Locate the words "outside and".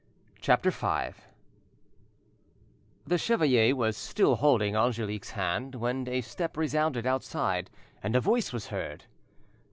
7.05-8.15